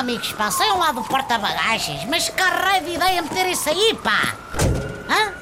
[0.00, 4.34] amigos, pá, saiam lá do porta-bagagens, mas que raio de ideia meter isso aí, pá!
[5.10, 5.34] Hã?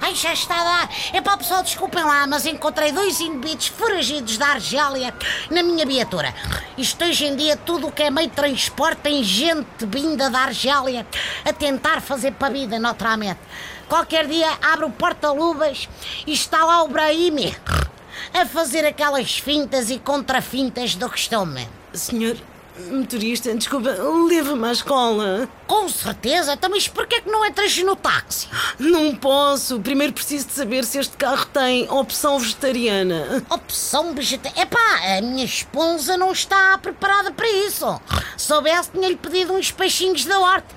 [0.00, 0.90] Ai, já está a dar.
[1.12, 5.14] É pá, pessoal, desculpem lá, mas encontrei dois indivíduos foragidos da Argélia
[5.50, 6.34] na minha viatura.
[6.78, 10.40] Isto hoje em dia, tudo o que é meio de transporte, tem gente vinda da
[10.40, 11.06] Argélia
[11.44, 13.40] a tentar fazer para a vida, naturalmente.
[13.86, 15.90] Qualquer dia abre o porta-luvas
[16.26, 17.54] e está lá o Brahimi
[18.32, 21.68] a fazer aquelas fintas e contrafintas do costume.
[21.92, 22.36] Senhor
[22.90, 23.90] motorista, desculpa,
[24.28, 25.48] leva-me à escola.
[25.66, 28.48] Com certeza, então mas porquê que não entras no táxi?
[28.78, 29.80] Não posso.
[29.80, 33.44] Primeiro preciso de saber se este carro tem opção vegetariana.
[33.50, 34.62] Opção vegetariana?
[34.62, 38.00] Epá, a minha esposa não está preparada para isso.
[38.36, 40.74] Soubesse, tinha-lhe pedido uns peixinhos da horta.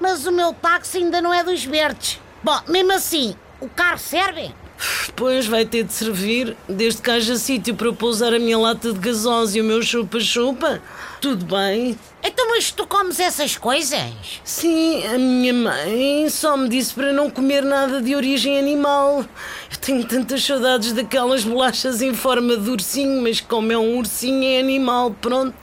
[0.00, 2.20] Mas o meu táxi ainda não é dos verdes.
[2.42, 4.54] Bom, mesmo assim, o carro serve?
[5.10, 8.92] Pois vai ter de servir, desde que haja sítio para eu pousar a minha lata
[8.92, 10.80] de gasosa e o meu chupa-chupa.
[11.20, 11.98] Tudo bem.
[12.22, 14.12] Então, mas tu comes essas coisas?
[14.44, 19.24] Sim, a minha mãe só me disse para não comer nada de origem animal.
[19.70, 24.44] Eu tenho tantas saudades daquelas bolachas em forma de ursinho, mas como é um ursinho
[24.44, 25.54] é animal, pronto.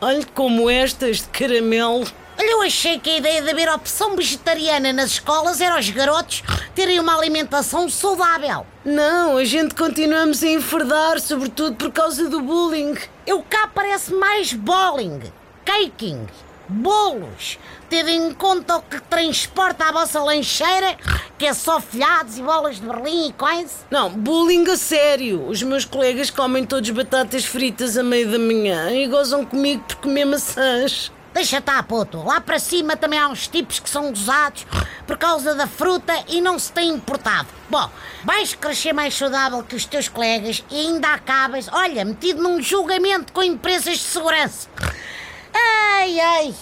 [0.00, 2.06] Olha, como estas de caramelo.
[2.40, 6.42] Olha, eu achei que a ideia de haver opção vegetariana nas escolas era os garotos
[6.74, 8.66] terem uma alimentação saudável.
[8.82, 12.94] Não, a gente continuamos a enfardar, sobretudo por causa do bullying.
[13.26, 15.20] Eu cá parece mais bowling,
[15.66, 16.26] caking,
[16.66, 17.58] bolos,
[17.90, 20.96] tendo em conta o que transporta a vossa lancheira,
[21.36, 23.84] que é só folhados e bolas de berlim e coisa.
[23.90, 25.46] Não, bullying a sério.
[25.46, 29.96] Os meus colegas comem todos batatas fritas a meio da manhã e gozam comigo por
[29.96, 31.12] comer maçãs.
[31.32, 32.22] Deixa estar, puto.
[32.24, 34.66] Lá para cima também há uns tipos que são gozados
[35.06, 37.48] por causa da fruta e não se têm importado.
[37.68, 37.88] Bom,
[38.24, 43.32] vais crescer mais saudável que os teus colegas e ainda acabas, olha, metido num julgamento
[43.32, 44.68] com empresas de segurança.
[45.54, 46.54] Ai, ai.